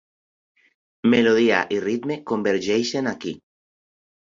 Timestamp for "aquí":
3.15-3.37